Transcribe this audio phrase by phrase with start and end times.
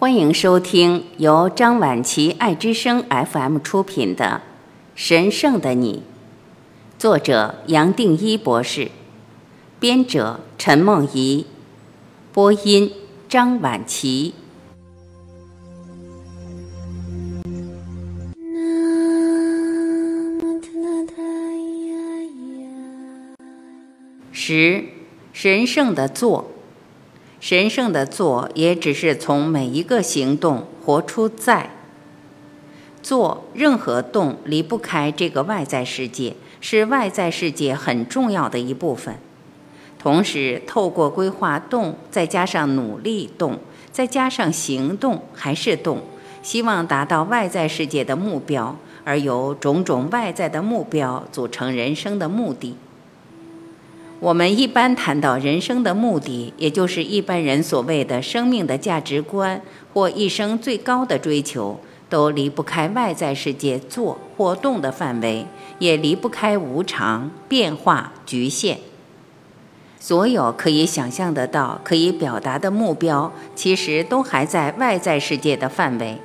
[0.00, 4.40] 欢迎收听由张晚琪爱之声 FM 出品的
[4.94, 6.02] 《神圣的你》，
[6.98, 8.90] 作者杨定一博士，
[9.78, 11.44] 编者陈梦怡，
[12.32, 12.90] 播音
[13.28, 14.32] 张晚琪。
[24.32, 24.82] 十，
[25.34, 26.50] 神圣的做。
[27.40, 31.70] 神圣的做，也只是从每一个行动活出在。
[33.02, 39.16] 做任何动离不开这个外在世界，是外在世界很重要的一部分。
[39.98, 43.58] 同时，透过规划动，再加上努力动，
[43.90, 46.02] 再加上行动还是动，
[46.42, 52.76] 希望达到外在世界的目标，而由种种外在的目标组成人生的目的。
[54.20, 59.62] 我们一般谈到人生的目的，也就是一般人所谓的生命的价值观
[59.94, 65.46] 或一生最高的追求，都离不开外在世界做或动的范围，
[65.78, 68.76] 也离不开无常、变化、局限。
[69.98, 76.18] 所有可以想象得到、可以表达的目标，其实都还在外在世界的范围。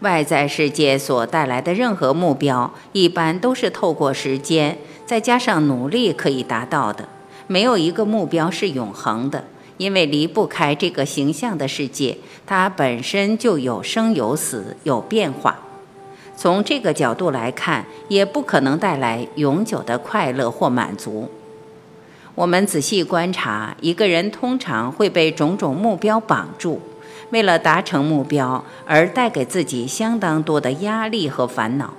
[0.00, 7.08] 外在世界所带来的任何目标，一般都是透过时间再加上努力可以达到的。
[7.52, 9.44] 没有一个目标是永恒的，
[9.76, 15.58] 因为离不开这个形象的世界，它本身就有生有死，有变化。
[16.34, 21.28] 从这个角度来看，也不可能带来永久的快乐或满足。
[22.34, 26.80] 我们仔细观察，一个人通常会被种种目标绑住，
[27.28, 31.92] 为了达成目标而带给自己相当多的压力和烦恼。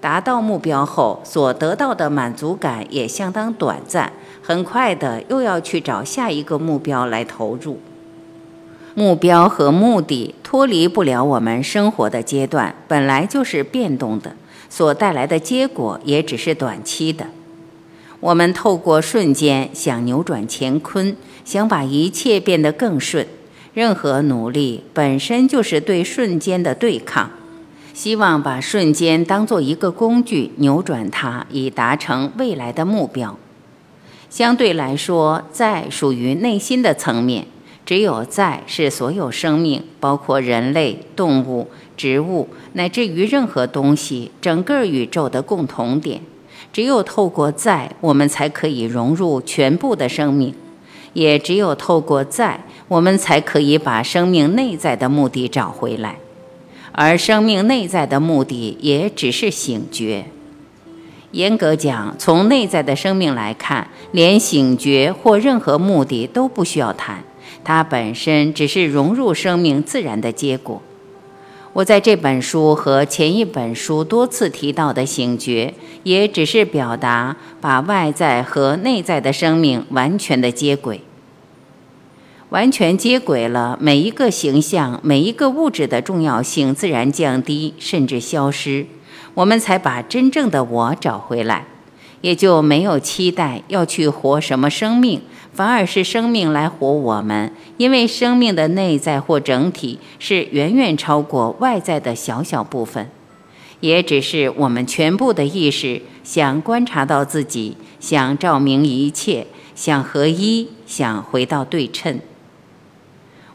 [0.00, 4.12] 达到目标后所得到的满足感也相当短暂。
[4.42, 7.78] 很快的，又要去找下一个目标来投入。
[8.94, 14.34] 目标和目的脱离不了我们生活的阶段，本来就是变动的，
[14.68, 17.26] 所带来的结果也只是短期的。
[18.18, 23.26] 我们透过瞬间想扭转乾坤，想把一切变得更顺，
[23.72, 27.30] 任何努力本身就是对瞬间的对抗，
[27.92, 33.36] 希望把瞬间当做一个工具，扭转它，以达成未来的目标。
[34.28, 37.46] 相对来说，在属于内心的层面，
[37.84, 46.20] 只有在是所有生命，包括人类、动物、植物，乃至于任何东西，整个宇宙的共同点。
[46.72, 50.52] 只有透过在，我们才可以融入全部的生命；
[51.14, 56.16] 也只有透过在，我们才可以把生命内在的目的找回来。
[56.92, 60.26] 而生命内在的目的，也只是醒觉。
[61.32, 67.22] 严格讲，从内在的生命来看，连醒觉或任何目的都不需要谈，
[67.62, 70.82] 它本身只是融入生命自然的结果。
[71.72, 81.00] 我在这本书和前一本书多次提到的醒觉，也只是表达把外在和内在的生命完全的接轨，
[82.50, 88.86] 完全接轨了，每一个形象、每一个物质的重要性自然降低，甚至消失。
[89.34, 91.64] 我们才把真正的我找回来，
[92.22, 95.22] 也就没有期待要去活什么生命，
[95.52, 97.52] 反而是生命来活我们。
[97.76, 103.08] 因为生命的内在或整体是远远超过外在的小小部分，
[103.78, 109.46] 也只是我们全部的意识想观察到自己，想照明一切，
[109.76, 112.18] 想合一，想回到对称。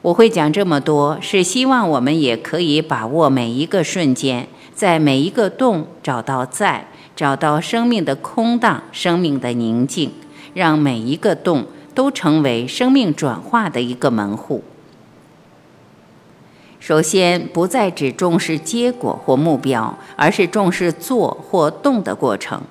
[0.05, 4.47] 我会讲这么多，是希望我们也可以把握每一个瞬间。
[4.75, 6.85] 在每一个洞找到在，
[7.15, 10.11] 找到生命的空荡，生命的宁静，
[10.53, 14.63] 让每一个洞都成为生命转化的一个门户。
[16.79, 22.61] 首先，不再只重视结果或目标，而是重视做或动的过程。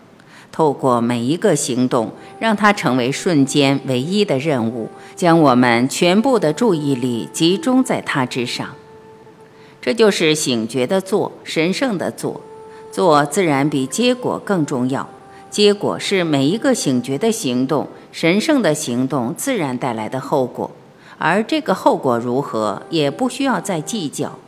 [0.54, 8.68] 透过每一个行动，让它成为瞬间唯一的任务，将我们全部的注意力集中在它之上。
[9.82, 12.40] 这就是醒觉的做，神圣的做，
[12.92, 15.08] 做自然比结果更重要。
[15.50, 20.70] 结果是每一个醒觉的行动，神圣的行动自然带来的后果，
[21.18, 24.38] 而这个后果如何，也不需要再计较。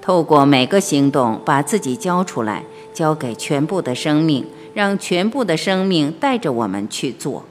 [0.00, 7.46] 透过每个行动，把自己交出来，交给全部的生命，让全部的生命带着我们去做，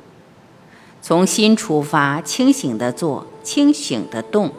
[1.01, 4.51] 从心出发，清醒的做，清醒的动。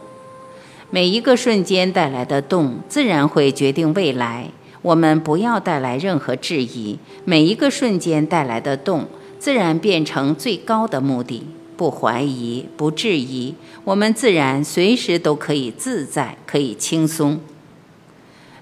[0.91, 4.49] 每一个瞬间带来的动，自然会决定未来。
[4.83, 6.99] 我们不要带来任何质疑。
[7.25, 9.07] 每一个瞬间带来的动，
[9.39, 11.47] 自然变成最高的目的。
[11.77, 13.55] 不怀疑、不质疑，
[13.85, 17.39] 我们自然随时都可以自在，可以轻松。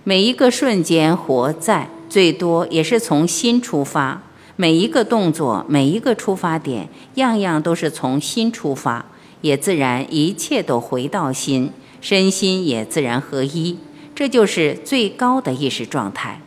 [0.02, 4.20] 每一个瞬间活在，最多也是从心出发；
[4.55, 9.06] 每一个动作，每一个出发点，样样都是从心出发，
[9.40, 13.78] 也自然一切都回到心，身心也自然合一。
[14.14, 16.40] 这就是最高的意识状态。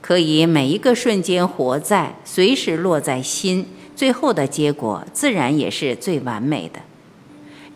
[0.00, 6.80] 可以每一个瞬间活在，随时落在心，最后的结果自然也是最完美的。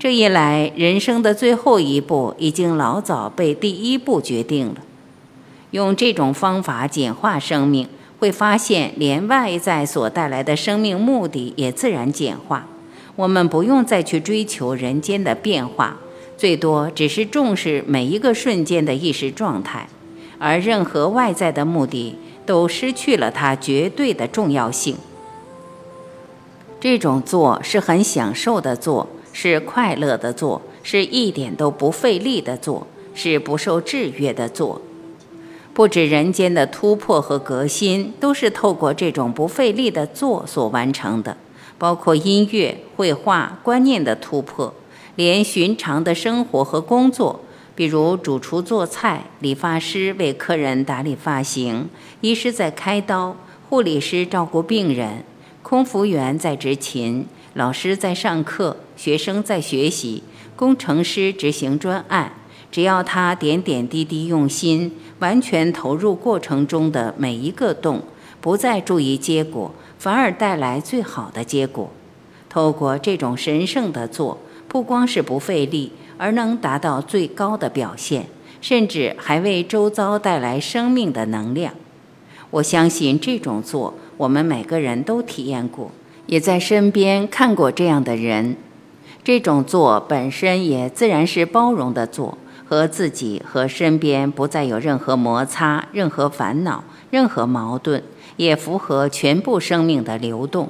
[0.00, 4.74] 这一来，人生的最后一步已经老早被第一步决定了。
[5.70, 7.88] 用这种方法简化生命，
[8.18, 12.66] 会发现连外在所带来的生命目的也自然简化。
[13.16, 15.96] 我们不用再去追求人间的变化，
[16.36, 19.88] 最多只是重视每一个瞬间的意识状态，
[20.38, 22.16] 而任何外在的目的
[22.46, 24.96] 都失去了它绝对的重要性。
[26.80, 29.08] 这种做是很享受的做。
[29.30, 34.80] 是快乐的做，是一点都不费力的做，是不受制约的做。
[35.78, 41.36] 不止人间的突破和革新，都是透过这种不费力的做所完成的。
[41.78, 44.74] 包括音乐、绘画、观念的突破，
[45.14, 47.38] 连寻常的生活和工作，
[47.76, 51.88] 比如主厨做菜、理发师为客人打理发型、
[52.22, 53.36] 医师在开刀、
[53.68, 55.22] 护理师照顾病人、
[55.62, 57.24] 空服员在执勤。
[57.54, 60.24] 老师在上课，学生在学习，
[60.56, 62.32] 工程师执行专案。
[62.70, 68.02] 只要他点点滴滴用心，完全投入过程中的每一个动，
[68.40, 71.90] 不再注意结果，反而带来最好的结果。
[72.48, 74.38] 透过这种神圣的做，
[74.68, 78.26] 不光是不费力，而能达到最高的表现，
[78.60, 81.74] 甚至还为周遭带来生命的能量。
[82.50, 85.90] 我相信这种做，我们每个人都体验过。
[86.26, 88.56] 也在身边看过这样的人，
[89.24, 92.36] 这种做本身也自然是包容的做，
[92.68, 98.02] 和自己和身边不再有任何摩擦、任何烦恼、任何矛盾，
[98.36, 100.68] 也符合全部生命的流动。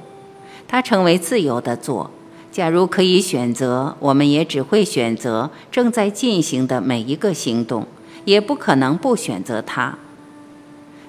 [0.67, 2.09] 它成为自由的做。
[2.51, 7.85] 假如可以选择，我们也只会选择正在进行的每一个行动，
[8.25, 9.97] 也不可能不选择它。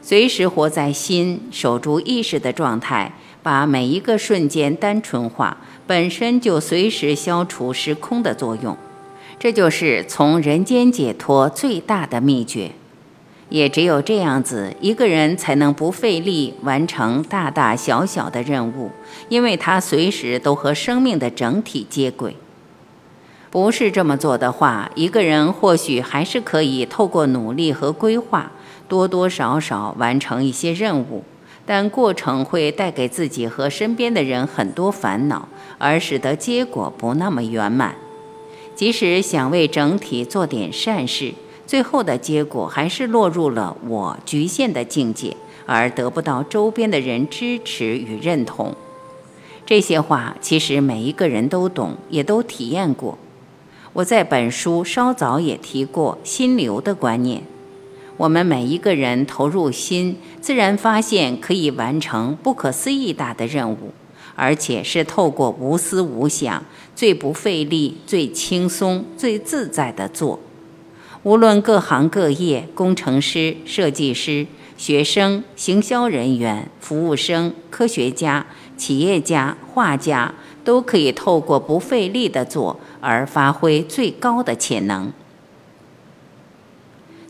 [0.02, 3.12] 随时活在心，守住意识的状态。
[3.42, 8.76] 把每一个瞬间单纯化，本身就随时消除时空的作用，
[9.40, 12.72] 这就是从人间解脱最大的秘诀。
[13.48, 18.90] 也只有这样子，一个人才能不费力完成大大小小的任务，
[19.30, 22.36] 因为他随时都和生命的整体接轨。
[23.50, 28.52] 不是这么做的话，一个人或许还是可以透过努力和规划，
[28.88, 31.24] 多多少少完成一些任务。
[31.64, 35.48] 但过程会带给自己和身边的人很多烦恼，
[35.78, 37.94] 而使得结果不那么圆满。
[38.80, 41.34] 即使想为整体做点善事，
[41.66, 45.36] 最后的结果还是落入了我局限的境界，
[45.66, 48.74] 而得不到周边的人支持与认同。
[49.66, 53.18] 这些话其实每一个人都懂，也都体验过。
[53.92, 57.42] 我在本书稍早也提过心流的观念。
[58.16, 63.92] 我们每一个人投入心，自然发现可以完成不可思议大的任务，
[64.34, 70.40] 而且是透过无思无想、最不费力、最轻松、最自在的做。
[71.22, 74.46] 无论各行各业，工程师、设计师、
[74.78, 78.46] 学生、行销人员、服务生、科学家、
[78.78, 80.34] 企业家、画家，
[80.64, 85.12] 都可以透过不费力的做而发挥最高的潜能。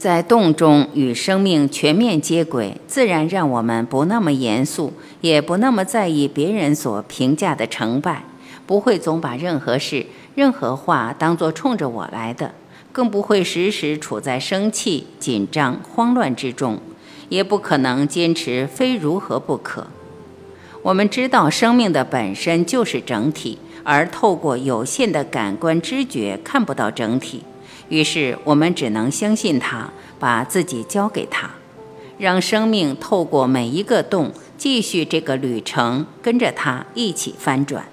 [0.01, 8.25] 在洞中与生命全面接轨，自然让我们不那么严肃，也不那么在意别人所评价的成败，
[8.67, 12.55] 不会总把任何事、任何话当作冲着我来的，
[12.91, 16.79] 更不会时时处在生气、紧张、慌乱之中，
[17.29, 19.89] 也不可能坚持非如何不可。
[20.81, 27.43] 我们知道，生命的本身就是整体，而透过有限的感官知觉看不到整体。
[27.91, 31.51] 于是我们只能相信他，把自己交给他，
[32.19, 37.85] 让生命透过每一个洞继续这个旅程，跟着他一起翻转。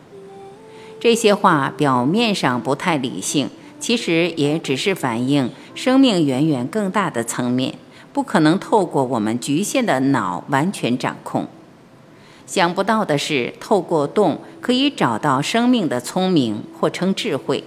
[1.00, 3.50] 这些话表面上不太理性，
[3.80, 7.76] 其实也只是反映生命远远更大的层面，
[8.14, 11.48] 不可能透过我们局限的脑完全掌控。
[12.46, 17.64] 想不到的是，透过洞可以找到生命的聪明，或称智慧。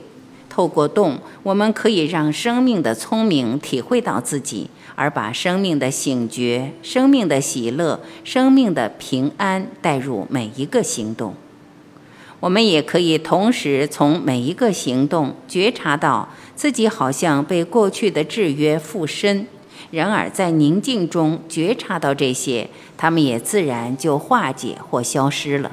[0.61, 11.35] 透过动，我们可以让生命的聪明体会到自己，而把生命的醒觉、生命的喜乐、生命的平安带入每一个行动。
[12.41, 19.47] 我们也可以同时从每一个行动觉察到自己好像被过去的制约附身。
[19.91, 25.73] 然而，在宁静中觉察到这些，他们也自然就化解或消失了。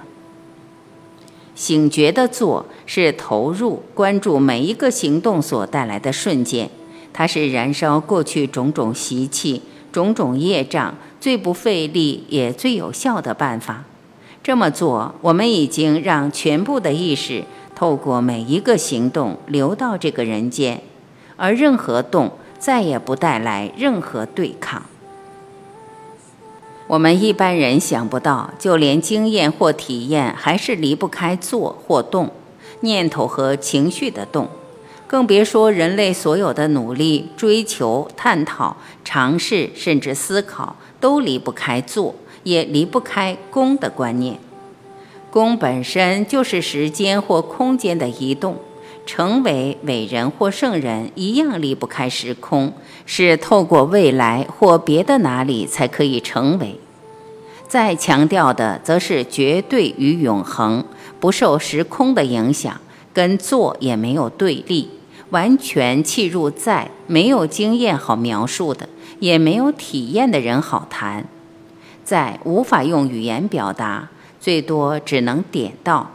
[1.57, 6.69] 醒觉的做是投入关注每一个行动所带来的瞬间，
[7.11, 13.85] 它是燃烧过去种种习气、种种业障最不费力也最有效的办法。
[14.43, 17.43] 这么做，我们已经让全部的意识
[17.75, 20.79] 透过每一个行动流到这个人间，
[21.37, 22.31] 而任何动。
[22.59, 24.81] 再也不带来任何对抗。
[26.87, 32.31] 我们一般人想不到，就连经验或体验，还是离不开做或动，
[32.79, 34.47] 念头和情绪的动，
[35.05, 44.39] 更别说人类所有的努力、追求、探讨、尝试，甚至思考，都离不开做，也离不开功的观念。
[45.29, 48.55] 功本身就是时间或空间的移动。
[49.07, 52.73] 成为伟人或圣人一样离不开时空，
[53.07, 56.79] 是透过未来或别的哪里才可以成为。
[57.67, 60.85] 再强调的则是绝对与永恒，
[61.19, 62.79] 不受时空的影响，
[63.13, 64.89] 跟做也没有对立，
[65.29, 68.87] 完全契入在，没有经验好描述的，
[69.19, 71.25] 也没有体验的人好谈。
[72.03, 74.09] 在无法用语言表达，
[74.39, 76.11] 最多只能点到。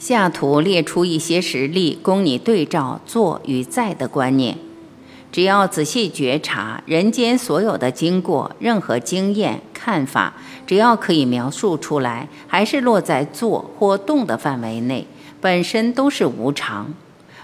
[0.00, 4.56] 下图列出一些实例，供你对照“做”与“在”的观念。
[5.30, 10.32] 只要仔细觉察人间所有的经过、任何经验、看法，
[10.66, 15.06] 只要可以描述出来，还是落在做或动的范围内，
[15.38, 16.94] 本身都是无常。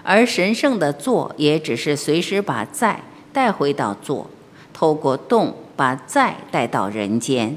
[0.01, 4.31] 而神圣的做，也只是随时把在带回到做，
[4.73, 7.55] 透过动把在带到人间。